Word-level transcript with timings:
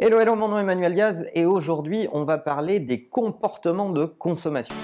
Hello, 0.00 0.20
hello, 0.20 0.36
mon 0.36 0.46
nom 0.46 0.58
est 0.58 0.60
Emmanuel 0.60 0.94
Diaz 0.94 1.26
et 1.34 1.44
aujourd'hui 1.44 2.06
on 2.12 2.22
va 2.22 2.38
parler 2.38 2.78
des 2.78 3.08
comportements 3.08 3.90
de 3.90 4.04
consommation. 4.04 4.76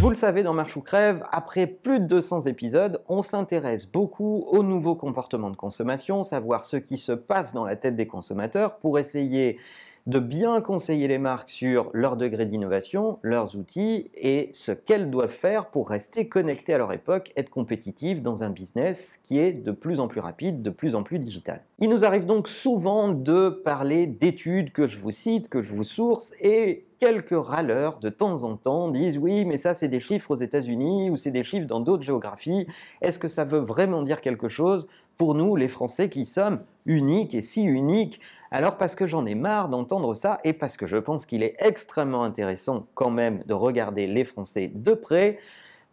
Vous 0.00 0.08
le 0.08 0.16
savez, 0.16 0.42
dans 0.42 0.54
Marche 0.54 0.78
ou 0.78 0.80
Crève, 0.80 1.22
après 1.30 1.66
plus 1.66 2.00
de 2.00 2.06
200 2.06 2.46
épisodes, 2.46 3.02
on 3.06 3.22
s'intéresse 3.22 3.84
beaucoup 3.84 4.46
aux 4.48 4.62
nouveaux 4.62 4.94
comportements 4.94 5.50
de 5.50 5.56
consommation, 5.56 6.24
savoir 6.24 6.64
ce 6.64 6.78
qui 6.78 6.96
se 6.96 7.12
passe 7.12 7.52
dans 7.52 7.66
la 7.66 7.76
tête 7.76 7.96
des 7.96 8.06
consommateurs 8.06 8.78
pour 8.78 8.98
essayer 8.98 9.58
de 10.06 10.18
bien 10.18 10.60
conseiller 10.60 11.06
les 11.06 11.18
marques 11.18 11.50
sur 11.50 11.90
leur 11.92 12.16
degré 12.16 12.44
d'innovation, 12.46 13.18
leurs 13.22 13.56
outils 13.56 14.10
et 14.14 14.50
ce 14.52 14.72
qu'elles 14.72 15.10
doivent 15.10 15.30
faire 15.30 15.66
pour 15.66 15.88
rester 15.88 16.28
connectées 16.28 16.74
à 16.74 16.78
leur 16.78 16.92
époque, 16.92 17.32
être 17.36 17.50
compétitives 17.50 18.22
dans 18.22 18.42
un 18.42 18.50
business 18.50 19.20
qui 19.24 19.38
est 19.38 19.52
de 19.52 19.70
plus 19.70 20.00
en 20.00 20.08
plus 20.08 20.20
rapide, 20.20 20.62
de 20.62 20.70
plus 20.70 20.94
en 20.94 21.02
plus 21.02 21.18
digital. 21.18 21.62
Il 21.78 21.88
nous 21.88 22.04
arrive 22.04 22.26
donc 22.26 22.48
souvent 22.48 23.08
de 23.08 23.48
parler 23.48 24.06
d'études 24.06 24.72
que 24.72 24.88
je 24.88 24.98
vous 24.98 25.12
cite, 25.12 25.48
que 25.48 25.62
je 25.62 25.72
vous 25.72 25.84
source 25.84 26.32
et 26.40 26.84
quelques 26.98 27.34
râleurs 27.34 27.98
de 27.98 28.10
temps 28.10 28.44
en 28.44 28.54
temps 28.56 28.88
disent 28.88 29.18
oui 29.18 29.44
mais 29.44 29.56
ça 29.56 29.74
c'est 29.74 29.88
des 29.88 29.98
chiffres 29.98 30.30
aux 30.30 30.36
États-Unis 30.36 31.10
ou 31.10 31.16
c'est 31.16 31.32
des 31.32 31.42
chiffres 31.42 31.66
dans 31.66 31.80
d'autres 31.80 32.04
géographies. 32.04 32.66
Est-ce 33.00 33.18
que 33.18 33.26
ça 33.28 33.44
veut 33.44 33.58
vraiment 33.58 34.02
dire 34.02 34.20
quelque 34.20 34.48
chose? 34.48 34.88
Pour 35.18 35.34
nous 35.34 35.56
les 35.56 35.68
Français 35.68 36.08
qui 36.08 36.24
sommes 36.24 36.60
uniques 36.86 37.34
et 37.34 37.42
si 37.42 37.62
uniques 37.62 38.20
alors 38.52 38.76
parce 38.76 38.94
que 38.94 39.06
j'en 39.06 39.24
ai 39.24 39.34
marre 39.34 39.70
d'entendre 39.70 40.12
ça 40.14 40.38
et 40.44 40.52
parce 40.52 40.76
que 40.76 40.86
je 40.86 40.98
pense 40.98 41.24
qu'il 41.24 41.42
est 41.42 41.56
extrêmement 41.58 42.22
intéressant 42.22 42.86
quand 42.94 43.08
même 43.08 43.42
de 43.46 43.54
regarder 43.54 44.06
les 44.06 44.24
Français 44.24 44.70
de 44.74 44.92
près. 44.92 45.38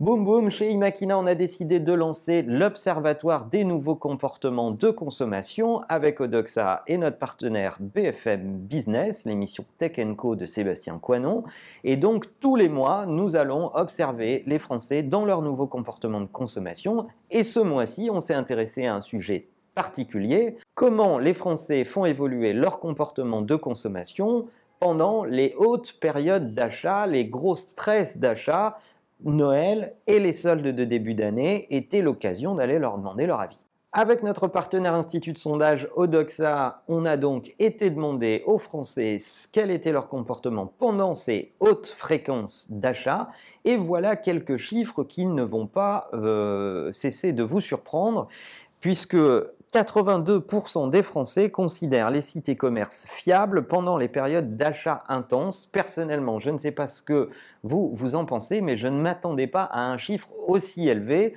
Boum 0.02 0.24
boum, 0.24 0.50
chez 0.50 0.72
Imakina, 0.72 1.20
on 1.20 1.26
a 1.26 1.36
décidé 1.36 1.82
de 1.82 1.92
lancer 1.92 2.42
l'Observatoire 2.42 3.48
des 3.48 3.66
nouveaux 3.66 3.98
comportements 3.98 4.72
de 4.72 4.92
consommation 4.92 5.82
avec 5.90 6.22
Odoxa 6.22 6.84
et 6.88 6.98
notre 6.98 7.18
partenaire 7.18 7.76
BFM 7.82 8.60
Business, 8.60 9.26
l'émission 9.26 9.66
Tech 9.78 10.00
Co 10.16 10.38
de 10.38 10.46
Sébastien 10.46 11.00
Coinon. 11.00 11.44
Et 11.84 11.98
donc 11.98 12.28
tous 12.40 12.56
les 12.56 12.70
mois, 12.70 13.08
nous 13.08 13.36
allons 13.36 13.76
observer 13.76 14.44
les 14.48 14.58
Français 14.58 15.04
dans 15.04 15.26
leurs 15.26 15.42
nouveaux 15.42 15.68
comportements 15.68 16.22
de 16.22 16.28
consommation. 16.28 17.08
Et 17.30 17.44
ce 17.44 17.60
mois-ci, 17.60 18.10
on 18.10 18.22
s'est 18.22 18.34
intéressé 18.34 18.86
à 18.86 18.96
un 18.96 19.02
sujet 19.02 19.50
particulier, 19.76 20.56
comment 20.76 21.20
les 21.20 21.34
Français 21.34 21.84
font 21.84 22.06
évoluer 22.06 22.54
leur 22.54 22.80
comportement 22.80 23.42
de 23.42 23.58
consommation 23.58 24.48
pendant 24.80 25.26
les 25.26 25.54
hautes 25.58 25.98
périodes 26.00 26.54
d'achat, 26.54 27.06
les 27.06 27.26
gros 27.26 27.58
stress 27.58 28.18
d'achat. 28.18 28.80
Noël 29.24 29.96
et 30.08 30.20
les 30.20 30.34
soldes 30.34 30.68
de 30.68 30.84
début 30.86 31.14
d'année 31.14 31.68
étaient 31.70 32.02
l'occasion 32.02 32.56
d'aller 32.56 32.80
leur 32.80 32.98
demander 32.98 33.26
leur 33.26 33.42
avis. 33.42 33.60
Avec 33.92 34.22
notre 34.22 34.48
partenaire 34.48 34.94
institut 34.94 35.34
de 35.34 35.40
sondage 35.40 35.90
Odoxa, 35.96 36.84
on 36.88 37.06
a 37.06 37.18
donc 37.18 37.56
été 37.58 37.90
demander 37.90 38.44
aux 38.46 38.60
Français 38.60 39.18
quel 39.52 39.72
était 39.72 39.92
leur 39.92 40.10
comportement 40.10 40.68
pendant 40.68 41.16
ces 41.16 41.54
hautes 41.60 41.88
fréquences 41.88 42.72
d'achat. 42.72 43.30
Et 43.66 43.78
voilà 43.78 44.16
quelques 44.16 44.58
chiffres 44.58 45.04
qui 45.04 45.26
ne 45.26 45.42
vont 45.42 45.66
pas 45.66 46.08
euh, 46.14 46.94
cesser 46.94 47.34
de 47.34 47.42
vous 47.42 47.62
surprendre, 47.62 48.28
puisque 48.80 49.18
82% 49.74 50.90
des 50.90 51.04
Français 51.04 51.52
considèrent 51.52 52.10
les 52.10 52.22
sites 52.22 52.50
e-commerce 52.50 53.06
fiables 53.08 53.68
pendant 53.68 53.98
les 53.98 54.08
périodes 54.08 54.58
d'achat 54.58 55.04
intense. 55.08 55.68
Personnellement, 55.68 56.40
je 56.40 56.50
ne 56.50 56.58
sais 56.58 56.72
pas 56.72 56.88
ce 56.88 57.04
que 57.04 57.30
vous, 57.64 57.92
vous 57.94 58.16
en 58.16 58.26
pensez, 58.26 58.62
mais 58.62 58.78
je 58.78 58.88
ne 58.88 59.00
m'attendais 59.00 59.48
pas 59.48 59.64
à 59.64 59.82
un 59.82 60.00
chiffre 60.00 60.28
aussi 60.48 60.88
élevé. 60.88 61.36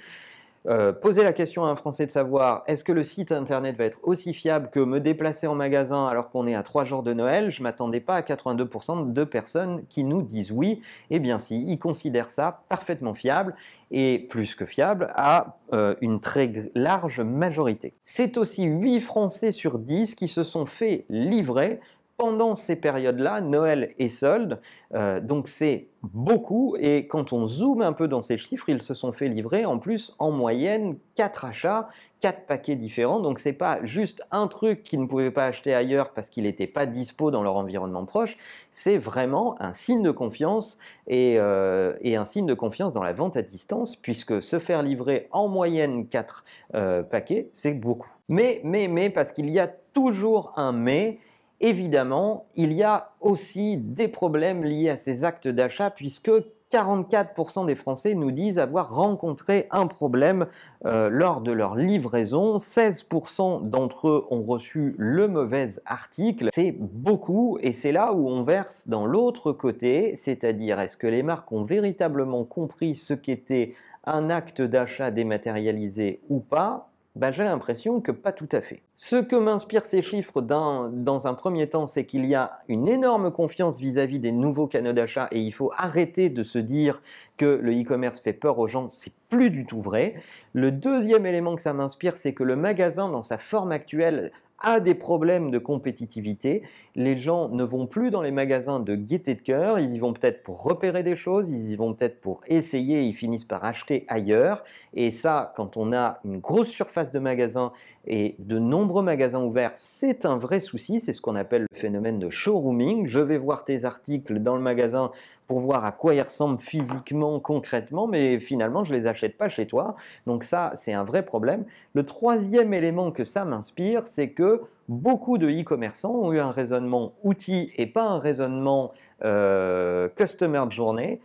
Euh, 0.69 0.93
poser 0.93 1.25
la 1.25 1.33
question 1.33 1.65
à 1.65 1.69
un 1.69 1.77
Français 1.77 2.07
de 2.07 2.11
savoir 2.13 2.63
est-ce 2.69 2.85
que 2.85 2.93
le 2.93 3.03
site 3.03 3.33
internet 3.33 3.77
va 3.77 3.85
être 3.85 3.99
aussi 4.05 4.33
fiable 4.33 4.71
que 4.71 4.79
me 4.79 5.01
déplacer 5.01 5.49
en 5.49 5.57
magasin 5.57 6.07
alors 6.07 6.31
qu'on 6.31 6.47
est 6.47 6.55
à 6.55 6.63
trois 6.63 6.85
jours 6.85 7.03
de 7.03 7.13
Noël, 7.13 7.51
je 7.51 7.65
m'attendais 7.65 8.01
pas 8.01 8.15
à 8.15 8.21
82% 8.23 9.13
de 9.13 9.25
personnes 9.25 9.85
qui 9.89 10.05
nous 10.05 10.23
disent 10.23 10.53
oui. 10.53 10.81
Eh 11.11 11.19
bien 11.19 11.41
si, 11.41 11.65
ils 11.67 11.79
considèrent 11.79 12.31
ça 12.31 12.63
parfaitement 12.69 13.13
fiable 13.13 13.57
et 13.91 14.21
plus 14.31 14.55
que 14.55 14.65
fiable 14.65 15.09
à 15.17 15.59
euh, 15.73 15.97
une 16.01 16.21
très 16.21 16.71
large 16.75 17.21
majorité. 17.21 17.95
C'est 18.05 18.39
aussi 18.39 18.65
8 18.65 19.01
Français 19.01 19.51
sur 19.51 19.81
10 19.81 20.15
qui 20.15 20.29
se 20.29 20.45
sont 20.45 20.67
fait 20.67 21.07
livrer 21.09 21.81
pendant 22.23 22.55
ces 22.55 22.77
périodes-là, 22.77 23.41
Noël 23.41 23.95
et 23.99 24.09
soldes. 24.09 24.61
Euh, 24.95 25.19
donc 25.19 25.49
c'est 25.49 25.89
beaucoup 26.05 26.77
et 26.79 27.09
quand 27.09 27.33
on 27.33 27.49
zoome 27.49 27.83
un 27.83 27.93
peu 27.93 28.07
dans 28.07 28.23
ces 28.23 28.39
chiffres, 28.39 28.69
ils 28.69 28.81
se 28.81 28.95
sont 28.95 29.11
fait 29.11 29.27
livrer 29.27 29.65
en 29.65 29.81
plus 29.81 30.15
en 30.21 30.31
moyenne 30.31 30.99
4 31.17 31.47
achats, 31.47 31.89
4 32.21 32.47
paquets 32.47 32.77
différents. 32.77 33.19
Donc 33.19 33.41
c'est 33.41 33.53
pas 33.53 33.85
juste 33.85 34.25
un 34.31 34.47
truc 34.47 34.85
qu'ils 34.85 35.01
ne 35.01 35.07
pouvaient 35.07 35.33
pas 35.33 35.47
acheter 35.47 35.75
ailleurs 35.75 36.13
parce 36.13 36.31
qu'il 36.31 36.45
n'était 36.45 36.69
pas 36.69 36.87
dispo 36.87 37.33
dans 37.33 37.43
leur 37.43 37.57
environnement 37.57 38.05
proche, 38.05 38.37
c'est 38.71 38.99
vraiment 38.99 39.61
un 39.61 39.73
signe 39.73 40.05
de 40.05 40.13
confiance 40.13 40.79
et, 41.09 41.41
euh, 41.41 41.95
et, 42.03 42.15
un 42.15 42.25
signe 42.25 42.47
de 42.47 42.55
confiance 42.55 42.93
dans 42.93 43.03
la 43.03 43.13
vente 43.13 43.37
à 43.37 43.43
distance 43.43 43.97
puisque 43.97 44.41
se 44.41 44.61
faire 44.61 44.83
livrer 44.83 45.27
en 45.33 45.49
moyenne 45.49 46.07
4 46.07 46.45
euh, 46.77 47.03
paquets, 47.03 47.49
c'est 47.53 47.75
beaucoup. 47.75 48.13
Mais, 48.29 48.61
mais, 48.63 48.87
mais, 48.87 49.11
parce 49.11 49.33
qu'il 49.33 49.51
y 49.51 49.59
a 49.59 49.67
toujours 49.67 50.53
un 50.57 50.71
mais, 50.71 51.19
Évidemment, 51.65 52.47
il 52.57 52.73
y 52.73 52.83
a 52.83 53.13
aussi 53.21 53.77
des 53.77 54.09
problèmes 54.09 54.65
liés 54.65 54.89
à 54.89 54.97
ces 54.97 55.23
actes 55.23 55.47
d'achat 55.47 55.91
puisque 55.91 56.33
44% 56.73 57.67
des 57.67 57.77
Français 57.77 58.15
nous 58.15 58.33
disent 58.33 58.59
avoir 58.59 58.93
rencontré 58.93 59.69
un 59.71 59.87
problème 59.87 60.47
euh, 60.87 61.09
lors 61.09 61.41
de 61.41 61.53
leur 61.53 61.77
livraison. 61.77 62.57
16% 62.57 63.69
d'entre 63.69 64.09
eux 64.09 64.27
ont 64.31 64.43
reçu 64.43 64.97
le 64.99 65.29
mauvais 65.29 65.69
article. 65.87 66.49
C'est 66.53 66.73
beaucoup 66.73 67.59
et 67.61 67.73
c'est 67.73 67.93
là 67.93 68.13
où 68.13 68.29
on 68.29 68.43
verse 68.43 68.89
dans 68.89 69.07
l'autre 69.07 69.53
côté, 69.53 70.17
c'est-à-dire 70.17 70.81
est-ce 70.81 70.97
que 70.97 71.07
les 71.07 71.23
marques 71.23 71.53
ont 71.53 71.63
véritablement 71.63 72.45
compris 72.45 72.97
ce 72.97 73.15
qu'était 73.15 73.75
un 74.05 74.31
acte 74.31 74.63
d'achat 74.63 75.13
dématérialisé 75.13 76.23
ou 76.29 76.41
pas? 76.41 76.92
Ben, 77.15 77.31
j'ai 77.31 77.45
l'impression 77.45 78.01
que 78.01 78.11
pas 78.11 78.33
tout 78.33 78.49
à 78.53 78.63
fait. 78.63 78.83
Ce 78.97 79.17
que 79.17 79.37
m'inspirent 79.37 79.85
ces 79.85 80.01
chiffres 80.01 80.41
dans, 80.41 80.89
dans 80.89 81.27
un 81.27 81.35
premier 81.35 81.69
temps, 81.69 81.87
c'est 81.87 82.07
qu'il 82.07 82.25
y 82.25 82.35
a 82.35 82.61
une 82.69 82.89
énorme 82.89 83.31
confiance 83.31 83.79
vis-à-vis 83.79 84.19
des 84.19 84.33
nouveaux 84.33 84.67
canaux 84.67 84.95
d'achat 84.95 85.29
et 85.31 85.41
il 85.41 85.53
faut 85.53 85.73
arrêter 85.77 86.31
de 86.31 86.43
se 86.43 86.59
dire 86.59 87.03
que 87.37 87.45
le 87.45 87.79
e-commerce 87.79 88.21
fait 88.21 88.33
peur 88.33 88.59
aux 88.59 88.67
gens, 88.67 88.89
c'est 88.89 89.13
plus 89.29 89.51
du 89.51 89.67
tout 89.67 89.81
vrai. 89.81 90.15
Le 90.55 90.71
deuxième 90.71 91.27
élément 91.27 91.55
que 91.55 91.63
ça 91.63 91.75
m'inspire, 91.75 92.17
c'est 92.17 92.33
que 92.33 92.45
le 92.45 92.57
magasin, 92.57 93.11
dans 93.11 93.23
sa 93.23 93.37
forme 93.37 93.73
actuelle, 93.73 94.33
a 94.63 94.81
des 94.81 94.95
problèmes 94.95 95.51
de 95.51 95.59
compétitivité. 95.59 96.63
Les 96.95 97.17
gens 97.17 97.49
ne 97.49 97.65
vont 97.65 97.87
plus 97.87 98.11
dans 98.11 98.23
les 98.23 98.31
magasins 98.31 98.81
de 98.81 98.95
gaieté 98.95 99.35
de 99.35 99.41
cœur, 99.41 99.79
ils 99.79 99.95
y 99.95 99.99
vont 99.99 100.13
peut-être 100.13 100.43
pour 100.43 100.63
repérer 100.63 101.03
des 101.03 101.17
choses, 101.17 101.49
ils 101.49 101.71
y 101.71 101.77
vont 101.77 101.95
peut-être 101.95 102.21
pour 102.21 102.41
essayer, 102.47 103.03
ils 103.03 103.15
finissent 103.15 103.45
par 103.45 103.65
acheter 103.65 104.05
ailleurs. 104.09 104.65
Et 104.95 105.11
ça, 105.11 105.53
quand 105.57 105.77
on 105.77 105.93
a 105.93 106.21
une 106.25 106.39
grosse 106.39 106.69
surface 106.69 107.11
de 107.11 107.19
magasin 107.19 107.73
et 108.07 108.35
de 108.39 108.59
nombreux 108.59 109.03
magasins 109.03 109.43
ouverts, 109.43 109.73
c'est 109.77 110.27
un 110.27 110.37
vrai 110.37 110.61
souci, 110.61 111.01
c'est 111.01 111.13
ce 111.13 111.21
qu'on 111.21 111.37
appelle 111.37 111.67
le 111.71 111.79
phénomène 111.79 112.19
de 112.19 112.31
showrooming. 112.31 113.07
Je 113.07 113.21
vais 113.21 113.39
voir 113.39 113.65
tes 113.65 113.85
articles 113.85 114.39
dans 114.41 114.57
le 114.57 114.63
magasin 114.63 115.13
pour 115.53 115.61
voir 115.61 115.85
à 115.85 115.93
quoi 115.93 116.15
ils 116.15 116.23
ressemblent 116.23 116.63
physiquement, 116.63 117.39
concrètement, 117.39 118.07
mais 118.07 118.41
finalement, 118.41 118.85
je 118.85 118.95
les 118.95 119.07
achète 119.07 119.37
pas 119.37 119.51
chez 119.51 119.67
toi. 119.67 119.97
Donc 120.27 120.45
ça, 120.45 120.73
c'est 120.77 120.95
un 120.95 121.05
vrai 121.05 121.27
problème. 121.27 121.67
Le 121.93 122.05
troisième 122.05 122.73
élément 122.73 123.11
que 123.11 123.25
ça 123.25 123.45
m'inspire, 123.45 124.07
c'est 124.07 124.31
que 124.31 124.63
beaucoup 124.89 125.37
de 125.37 125.47
e-commerçants 125.51 126.15
ont 126.15 126.33
eu 126.33 126.41
un 126.41 126.53
raisonnement 126.53 127.13
outil 127.23 127.71
et 127.77 127.85
pas 127.85 128.05
un 128.05 128.19
raisonnement 128.19 128.93
euh, 129.25 130.09
customer 130.17 130.63
de 130.65 130.73
journée. 130.73 131.21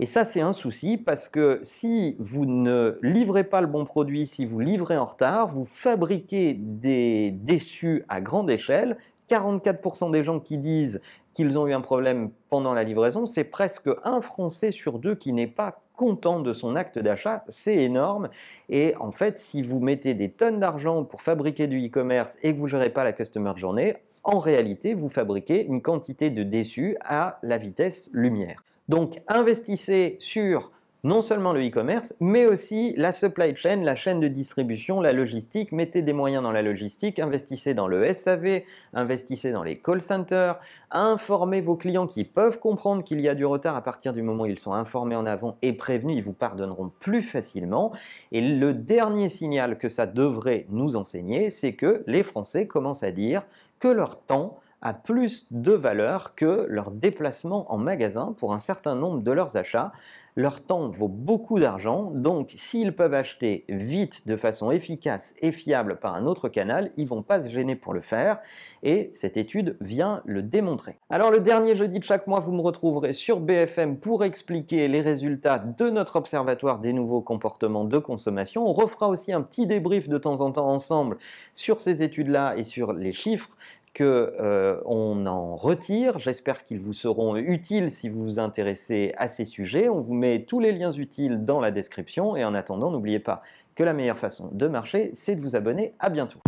Et 0.00 0.06
ça, 0.06 0.24
c'est 0.24 0.40
un 0.40 0.54
souci 0.54 0.96
parce 0.96 1.28
que 1.28 1.60
si 1.62 2.16
vous 2.18 2.46
ne 2.46 2.98
livrez 3.02 3.44
pas 3.44 3.60
le 3.60 3.66
bon 3.66 3.84
produit, 3.84 4.26
si 4.26 4.46
vous 4.46 4.60
livrez 4.60 4.96
en 4.96 5.04
retard, 5.04 5.48
vous 5.48 5.66
fabriquez 5.66 6.54
des 6.58 7.32
déçus 7.32 8.06
à 8.08 8.22
grande 8.22 8.48
échelle. 8.48 8.96
44% 9.28 10.10
des 10.10 10.24
gens 10.24 10.40
qui 10.40 10.56
disent 10.56 11.02
qu'ils 11.38 11.56
ont 11.56 11.68
eu 11.68 11.72
un 11.72 11.80
problème 11.80 12.32
pendant 12.50 12.74
la 12.74 12.82
livraison, 12.82 13.24
c'est 13.24 13.44
presque 13.44 13.88
un 14.02 14.20
Français 14.20 14.72
sur 14.72 14.98
deux 14.98 15.14
qui 15.14 15.32
n'est 15.32 15.46
pas 15.46 15.82
content 15.94 16.40
de 16.40 16.52
son 16.52 16.74
acte 16.74 16.98
d'achat, 16.98 17.44
c'est 17.46 17.76
énorme. 17.76 18.28
Et 18.68 18.96
en 18.98 19.12
fait, 19.12 19.38
si 19.38 19.62
vous 19.62 19.78
mettez 19.78 20.14
des 20.14 20.30
tonnes 20.30 20.58
d'argent 20.58 21.04
pour 21.04 21.22
fabriquer 21.22 21.68
du 21.68 21.86
e-commerce 21.86 22.36
et 22.42 22.52
que 22.52 22.58
vous 22.58 22.64
ne 22.64 22.70
gérez 22.70 22.90
pas 22.90 23.04
la 23.04 23.12
customer 23.12 23.52
journée, 23.54 23.98
en 24.24 24.40
réalité, 24.40 24.94
vous 24.94 25.08
fabriquez 25.08 25.64
une 25.64 25.80
quantité 25.80 26.30
de 26.30 26.42
déçus 26.42 26.96
à 27.04 27.38
la 27.44 27.56
vitesse 27.56 28.10
lumière. 28.12 28.64
Donc 28.88 29.18
investissez 29.28 30.16
sur 30.18 30.72
non 31.08 31.22
seulement 31.22 31.54
le 31.54 31.66
e-commerce, 31.66 32.14
mais 32.20 32.44
aussi 32.44 32.92
la 32.98 33.12
supply 33.12 33.56
chain, 33.56 33.76
la 33.76 33.94
chaîne 33.94 34.20
de 34.20 34.28
distribution, 34.28 35.00
la 35.00 35.14
logistique. 35.14 35.72
Mettez 35.72 36.02
des 36.02 36.12
moyens 36.12 36.42
dans 36.42 36.52
la 36.52 36.60
logistique, 36.60 37.18
investissez 37.18 37.72
dans 37.72 37.88
le 37.88 38.12
SAV, 38.12 38.60
investissez 38.92 39.50
dans 39.50 39.62
les 39.62 39.78
call 39.78 40.02
centers, 40.02 40.60
informez 40.90 41.62
vos 41.62 41.76
clients 41.76 42.06
qui 42.06 42.24
peuvent 42.24 42.58
comprendre 42.58 43.02
qu'il 43.02 43.22
y 43.22 43.28
a 43.30 43.34
du 43.34 43.46
retard 43.46 43.74
à 43.74 43.80
partir 43.80 44.12
du 44.12 44.20
moment 44.20 44.42
où 44.42 44.46
ils 44.48 44.58
sont 44.58 44.74
informés 44.74 45.16
en 45.16 45.24
avant 45.24 45.56
et 45.62 45.72
prévenus, 45.72 46.18
ils 46.18 46.22
vous 46.22 46.34
pardonneront 46.34 46.92
plus 47.00 47.22
facilement. 47.22 47.92
Et 48.30 48.42
le 48.42 48.74
dernier 48.74 49.30
signal 49.30 49.78
que 49.78 49.88
ça 49.88 50.04
devrait 50.04 50.66
nous 50.68 50.94
enseigner, 50.94 51.48
c'est 51.48 51.72
que 51.72 52.04
les 52.06 52.22
Français 52.22 52.66
commencent 52.66 53.02
à 53.02 53.12
dire 53.12 53.44
que 53.80 53.88
leur 53.88 54.20
temps 54.20 54.60
a 54.82 54.92
plus 54.92 55.46
de 55.50 55.72
valeur 55.72 56.34
que 56.34 56.66
leur 56.68 56.90
déplacement 56.90 57.72
en 57.72 57.78
magasin 57.78 58.34
pour 58.38 58.52
un 58.52 58.58
certain 58.58 58.94
nombre 58.94 59.22
de 59.22 59.32
leurs 59.32 59.56
achats. 59.56 59.92
Leur 60.38 60.60
temps 60.60 60.88
vaut 60.88 61.08
beaucoup 61.08 61.58
d'argent, 61.58 62.12
donc 62.14 62.54
s'ils 62.56 62.94
peuvent 62.94 63.12
acheter 63.12 63.64
vite, 63.68 64.28
de 64.28 64.36
façon 64.36 64.70
efficace 64.70 65.34
et 65.42 65.50
fiable 65.50 65.98
par 65.98 66.14
un 66.14 66.26
autre 66.26 66.48
canal, 66.48 66.92
ils 66.96 67.08
vont 67.08 67.24
pas 67.24 67.40
se 67.40 67.48
gêner 67.48 67.74
pour 67.74 67.92
le 67.92 68.00
faire, 68.00 68.38
et 68.84 69.10
cette 69.14 69.36
étude 69.36 69.76
vient 69.80 70.22
le 70.26 70.42
démontrer. 70.42 71.00
Alors 71.10 71.32
le 71.32 71.40
dernier 71.40 71.74
jeudi 71.74 71.98
de 71.98 72.04
chaque 72.04 72.28
mois, 72.28 72.38
vous 72.38 72.52
me 72.52 72.60
retrouverez 72.60 73.14
sur 73.14 73.40
BFM 73.40 73.96
pour 73.96 74.22
expliquer 74.22 74.86
les 74.86 75.00
résultats 75.00 75.58
de 75.58 75.90
notre 75.90 76.14
observatoire 76.14 76.78
des 76.78 76.92
nouveaux 76.92 77.20
comportements 77.20 77.84
de 77.84 77.98
consommation. 77.98 78.64
On 78.64 78.72
refera 78.72 79.08
aussi 79.08 79.32
un 79.32 79.42
petit 79.42 79.66
débrief 79.66 80.08
de 80.08 80.18
temps 80.18 80.40
en 80.40 80.52
temps 80.52 80.70
ensemble 80.70 81.16
sur 81.54 81.80
ces 81.80 82.04
études-là 82.04 82.54
et 82.56 82.62
sur 82.62 82.92
les 82.92 83.12
chiffres 83.12 83.56
qu'on 83.96 84.04
euh, 84.04 84.80
en 84.84 85.56
retire. 85.56 86.18
J'espère 86.18 86.64
qu'ils 86.64 86.80
vous 86.80 86.92
seront 86.92 87.36
utiles 87.36 87.90
si 87.90 88.08
vous 88.08 88.22
vous 88.22 88.38
intéressez 88.38 89.12
à 89.16 89.28
ces 89.28 89.44
sujets. 89.44 89.88
On 89.88 90.00
vous 90.00 90.14
met 90.14 90.44
tous 90.44 90.60
les 90.60 90.72
liens 90.72 90.92
utiles 90.92 91.44
dans 91.44 91.60
la 91.60 91.70
description 91.70 92.36
et 92.36 92.44
en 92.44 92.54
attendant, 92.54 92.90
n'oubliez 92.90 93.20
pas 93.20 93.42
que 93.74 93.84
la 93.84 93.92
meilleure 93.92 94.18
façon 94.18 94.50
de 94.52 94.66
marcher, 94.66 95.10
c'est 95.14 95.36
de 95.36 95.40
vous 95.40 95.54
abonner. 95.54 95.94
À 96.00 96.10
bientôt. 96.10 96.40